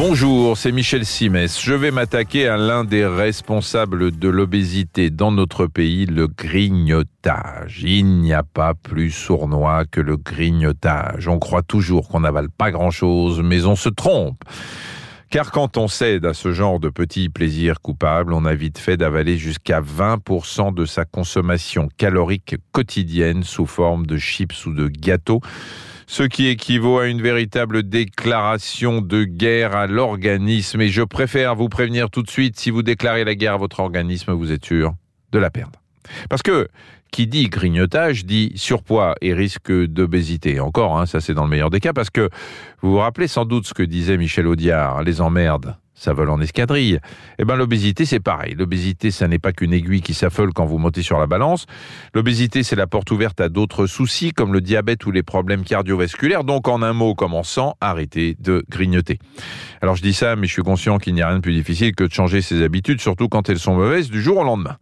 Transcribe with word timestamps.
Bonjour, 0.00 0.56
c'est 0.56 0.70
Michel 0.70 1.04
Simès. 1.04 1.60
Je 1.60 1.74
vais 1.74 1.90
m'attaquer 1.90 2.46
à 2.46 2.56
l'un 2.56 2.84
des 2.84 3.04
responsables 3.04 4.12
de 4.16 4.28
l'obésité 4.28 5.10
dans 5.10 5.32
notre 5.32 5.66
pays, 5.66 6.06
le 6.06 6.28
grignotage. 6.28 7.82
Il 7.82 8.20
n'y 8.20 8.32
a 8.32 8.44
pas 8.44 8.74
plus 8.74 9.10
sournois 9.10 9.86
que 9.86 10.00
le 10.00 10.16
grignotage. 10.16 11.26
On 11.26 11.40
croit 11.40 11.62
toujours 11.62 12.06
qu'on 12.06 12.20
n'avale 12.20 12.48
pas 12.48 12.70
grand-chose, 12.70 13.42
mais 13.42 13.64
on 13.64 13.74
se 13.74 13.88
trompe. 13.88 14.44
Car 15.30 15.50
quand 15.50 15.76
on 15.76 15.88
cède 15.88 16.26
à 16.26 16.32
ce 16.32 16.52
genre 16.52 16.78
de 16.78 16.90
petits 16.90 17.28
plaisirs 17.28 17.80
coupables, 17.80 18.32
on 18.32 18.44
a 18.44 18.54
vite 18.54 18.78
fait 18.78 18.96
d'avaler 18.96 19.36
jusqu'à 19.36 19.80
20% 19.80 20.72
de 20.74 20.84
sa 20.84 21.06
consommation 21.06 21.88
calorique 21.96 22.54
quotidienne 22.70 23.42
sous 23.42 23.66
forme 23.66 24.06
de 24.06 24.16
chips 24.16 24.64
ou 24.64 24.72
de 24.72 24.86
gâteaux 24.86 25.40
ce 26.08 26.22
qui 26.22 26.48
équivaut 26.48 26.98
à 26.98 27.06
une 27.06 27.20
véritable 27.20 27.82
déclaration 27.82 29.02
de 29.02 29.24
guerre 29.24 29.76
à 29.76 29.86
l'organisme. 29.86 30.80
Et 30.80 30.88
je 30.88 31.02
préfère 31.02 31.54
vous 31.54 31.68
prévenir 31.68 32.08
tout 32.08 32.22
de 32.22 32.30
suite, 32.30 32.58
si 32.58 32.70
vous 32.70 32.82
déclarez 32.82 33.24
la 33.24 33.34
guerre 33.34 33.52
à 33.52 33.56
votre 33.58 33.80
organisme, 33.80 34.32
vous 34.32 34.50
êtes 34.50 34.64
sûr 34.64 34.94
de 35.32 35.38
la 35.38 35.50
perdre. 35.50 35.78
Parce 36.30 36.42
que 36.42 36.66
qui 37.12 37.26
dit 37.26 37.48
grignotage 37.48 38.24
dit 38.24 38.52
surpoids 38.56 39.16
et 39.20 39.34
risque 39.34 39.70
d'obésité. 39.70 40.60
Encore, 40.60 40.98
hein, 40.98 41.04
ça 41.04 41.20
c'est 41.20 41.34
dans 41.34 41.44
le 41.44 41.50
meilleur 41.50 41.68
des 41.68 41.80
cas, 41.80 41.92
parce 41.92 42.10
que 42.10 42.30
vous 42.80 42.92
vous 42.92 42.98
rappelez 42.98 43.28
sans 43.28 43.44
doute 43.44 43.66
ce 43.66 43.74
que 43.74 43.82
disait 43.82 44.16
Michel 44.16 44.46
Audiard, 44.46 45.02
les 45.02 45.20
emmerdes 45.20 45.76
ça 45.98 46.12
vole 46.12 46.30
en 46.30 46.40
escadrille. 46.40 47.00
Eh 47.38 47.44
ben 47.44 47.56
l'obésité 47.56 48.04
c'est 48.04 48.20
pareil. 48.20 48.54
L'obésité 48.56 49.10
ça 49.10 49.26
n'est 49.26 49.40
pas 49.40 49.52
qu'une 49.52 49.72
aiguille 49.72 50.00
qui 50.00 50.14
s'affole 50.14 50.52
quand 50.52 50.64
vous 50.64 50.78
montez 50.78 51.02
sur 51.02 51.18
la 51.18 51.26
balance. 51.26 51.66
L'obésité 52.14 52.62
c'est 52.62 52.76
la 52.76 52.86
porte 52.86 53.10
ouverte 53.10 53.40
à 53.40 53.48
d'autres 53.48 53.86
soucis 53.86 54.30
comme 54.32 54.52
le 54.52 54.60
diabète 54.60 55.04
ou 55.06 55.10
les 55.10 55.24
problèmes 55.24 55.64
cardiovasculaires. 55.64 56.44
Donc 56.44 56.68
en 56.68 56.82
un 56.82 56.92
mot 56.92 57.16
commençant, 57.16 57.76
arrêtez 57.80 58.36
de 58.38 58.64
grignoter. 58.70 59.18
Alors 59.82 59.96
je 59.96 60.02
dis 60.02 60.14
ça 60.14 60.36
mais 60.36 60.46
je 60.46 60.52
suis 60.52 60.62
conscient 60.62 60.98
qu'il 60.98 61.14
n'y 61.14 61.22
a 61.22 61.28
rien 61.28 61.38
de 61.38 61.42
plus 61.42 61.54
difficile 61.54 61.94
que 61.96 62.04
de 62.04 62.12
changer 62.12 62.42
ses 62.42 62.62
habitudes 62.62 63.00
surtout 63.00 63.28
quand 63.28 63.48
elles 63.48 63.58
sont 63.58 63.74
mauvaises 63.74 64.08
du 64.08 64.22
jour 64.22 64.38
au 64.38 64.44
lendemain. 64.44 64.76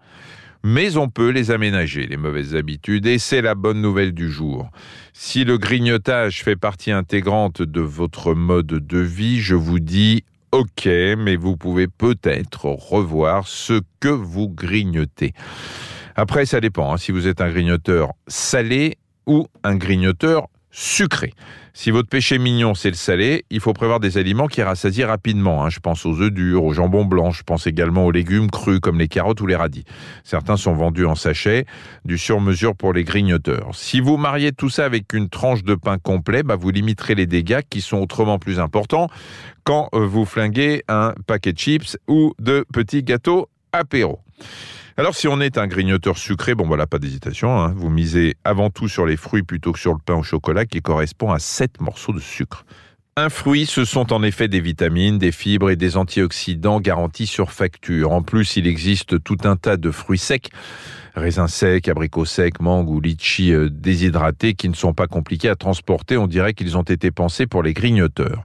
Mais 0.64 0.96
on 0.96 1.08
peut 1.08 1.30
les 1.30 1.52
aménager, 1.52 2.06
les 2.06 2.16
mauvaises 2.16 2.56
habitudes, 2.56 3.06
et 3.06 3.18
c'est 3.18 3.40
la 3.40 3.54
bonne 3.54 3.80
nouvelle 3.80 4.12
du 4.12 4.32
jour. 4.32 4.68
Si 5.12 5.44
le 5.44 5.58
grignotage 5.58 6.42
fait 6.42 6.56
partie 6.56 6.90
intégrante 6.90 7.62
de 7.62 7.80
votre 7.80 8.34
mode 8.34 8.66
de 8.66 8.98
vie, 8.98 9.40
je 9.40 9.54
vous 9.54 9.78
dis 9.78 10.24
ok, 10.56 10.86
mais 11.18 11.36
vous 11.36 11.56
pouvez 11.56 11.86
peut-être 11.86 12.64
revoir 12.64 13.46
ce 13.46 13.82
que 14.00 14.08
vous 14.08 14.48
grignotez. 14.48 15.34
Après, 16.14 16.46
ça 16.46 16.60
dépend 16.60 16.94
hein, 16.94 16.96
si 16.96 17.12
vous 17.12 17.26
êtes 17.26 17.42
un 17.42 17.50
grignoteur 17.50 18.12
salé 18.26 18.96
ou 19.26 19.46
un 19.64 19.76
grignoteur 19.76 20.48
sucré. 20.76 21.32
Si 21.72 21.90
votre 21.90 22.10
péché 22.10 22.38
mignon, 22.38 22.74
c'est 22.74 22.90
le 22.90 22.96
salé, 22.96 23.46
il 23.48 23.60
faut 23.60 23.72
prévoir 23.72 23.98
des 23.98 24.18
aliments 24.18 24.46
qui 24.46 24.62
rassasient 24.62 25.06
rapidement. 25.06 25.64
Hein. 25.64 25.70
Je 25.70 25.80
pense 25.80 26.04
aux 26.04 26.20
œufs 26.20 26.30
durs, 26.30 26.64
aux 26.64 26.74
jambons 26.74 27.06
blancs, 27.06 27.32
je 27.32 27.42
pense 27.44 27.66
également 27.66 28.04
aux 28.04 28.10
légumes 28.10 28.50
crus 28.50 28.78
comme 28.80 28.98
les 28.98 29.08
carottes 29.08 29.40
ou 29.40 29.46
les 29.46 29.56
radis. 29.56 29.86
Certains 30.22 30.58
sont 30.58 30.74
vendus 30.74 31.06
en 31.06 31.14
sachet, 31.14 31.64
du 32.04 32.18
sur-mesure 32.18 32.76
pour 32.76 32.92
les 32.92 33.04
grignoteurs. 33.04 33.70
Si 33.72 34.00
vous 34.00 34.18
mariez 34.18 34.52
tout 34.52 34.68
ça 34.68 34.84
avec 34.84 35.14
une 35.14 35.30
tranche 35.30 35.64
de 35.64 35.74
pain 35.74 35.96
complet, 35.96 36.42
bah 36.42 36.56
vous 36.56 36.70
limiterez 36.70 37.14
les 37.14 37.26
dégâts 37.26 37.62
qui 37.70 37.80
sont 37.80 37.96
autrement 37.96 38.38
plus 38.38 38.60
importants 38.60 39.08
quand 39.64 39.88
euh, 39.94 40.06
vous 40.06 40.26
flinguez 40.26 40.84
un 40.88 41.14
paquet 41.26 41.54
de 41.54 41.58
chips 41.58 41.96
ou 42.06 42.34
de 42.38 42.66
petits 42.70 43.02
gâteaux 43.02 43.48
apéro. 43.72 44.20
Alors 44.98 45.14
si 45.14 45.28
on 45.28 45.42
est 45.42 45.58
un 45.58 45.66
grignoteur 45.66 46.16
sucré, 46.16 46.54
bon 46.54 46.66
voilà, 46.66 46.86
pas 46.86 46.98
d'hésitation, 46.98 47.50
hein. 47.60 47.74
vous 47.76 47.90
misez 47.90 48.36
avant 48.44 48.70
tout 48.70 48.88
sur 48.88 49.04
les 49.04 49.18
fruits 49.18 49.42
plutôt 49.42 49.72
que 49.72 49.78
sur 49.78 49.92
le 49.92 49.98
pain 49.98 50.14
au 50.14 50.22
chocolat 50.22 50.64
qui 50.64 50.80
correspond 50.80 51.32
à 51.32 51.38
7 51.38 51.82
morceaux 51.82 52.14
de 52.14 52.18
sucre. 52.18 52.64
Un 53.14 53.28
fruit, 53.28 53.66
ce 53.66 53.84
sont 53.84 54.10
en 54.14 54.22
effet 54.22 54.48
des 54.48 54.60
vitamines, 54.60 55.18
des 55.18 55.32
fibres 55.32 55.68
et 55.68 55.76
des 55.76 55.98
antioxydants 55.98 56.80
garantis 56.80 57.26
sur 57.26 57.52
facture. 57.52 58.12
En 58.12 58.22
plus, 58.22 58.56
il 58.56 58.66
existe 58.66 59.22
tout 59.22 59.36
un 59.44 59.56
tas 59.56 59.76
de 59.76 59.90
fruits 59.90 60.18
secs, 60.18 60.48
raisins 61.14 61.48
secs, 61.48 61.88
abricots 61.88 62.24
secs, 62.24 62.58
mangue 62.60 62.88
ou 62.88 62.98
litchi 62.98 63.52
euh, 63.52 63.68
déshydratés 63.70 64.54
qui 64.54 64.70
ne 64.70 64.74
sont 64.74 64.94
pas 64.94 65.08
compliqués 65.08 65.50
à 65.50 65.56
transporter. 65.56 66.16
On 66.16 66.26
dirait 66.26 66.54
qu'ils 66.54 66.78
ont 66.78 66.82
été 66.82 67.10
pensés 67.10 67.46
pour 67.46 67.62
les 67.62 67.74
grignoteurs. 67.74 68.44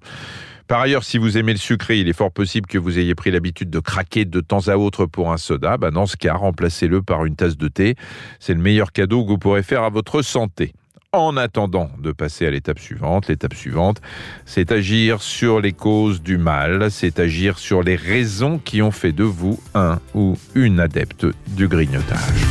Par 0.71 0.79
ailleurs, 0.79 1.03
si 1.03 1.17
vous 1.17 1.37
aimez 1.37 1.51
le 1.51 1.57
sucré, 1.57 1.99
il 1.99 2.07
est 2.07 2.13
fort 2.13 2.31
possible 2.31 2.65
que 2.65 2.77
vous 2.77 2.97
ayez 2.97 3.13
pris 3.13 3.29
l'habitude 3.29 3.69
de 3.69 3.81
craquer 3.81 4.23
de 4.23 4.39
temps 4.39 4.69
à 4.69 4.77
autre 4.77 5.05
pour 5.05 5.33
un 5.33 5.35
soda. 5.35 5.75
Bah, 5.75 5.91
dans 5.91 6.05
ce 6.05 6.15
cas, 6.15 6.33
remplacez-le 6.33 7.01
par 7.01 7.25
une 7.25 7.35
tasse 7.35 7.57
de 7.57 7.67
thé. 7.67 7.95
C'est 8.39 8.53
le 8.53 8.61
meilleur 8.61 8.93
cadeau 8.93 9.25
que 9.25 9.31
vous 9.31 9.37
pourrez 9.37 9.63
faire 9.63 9.83
à 9.83 9.89
votre 9.89 10.21
santé. 10.21 10.71
En 11.11 11.35
attendant 11.35 11.89
de 11.99 12.13
passer 12.13 12.45
à 12.45 12.51
l'étape 12.51 12.79
suivante, 12.79 13.27
l'étape 13.27 13.53
suivante, 13.53 13.99
c'est 14.45 14.71
agir 14.71 15.21
sur 15.21 15.59
les 15.59 15.73
causes 15.73 16.21
du 16.21 16.37
mal, 16.37 16.89
c'est 16.89 17.19
agir 17.19 17.59
sur 17.59 17.83
les 17.83 17.97
raisons 17.97 18.57
qui 18.57 18.81
ont 18.81 18.91
fait 18.91 19.11
de 19.11 19.25
vous 19.25 19.59
un 19.75 19.99
ou 20.15 20.37
une 20.55 20.79
adepte 20.79 21.27
du 21.49 21.67
grignotage. 21.67 22.50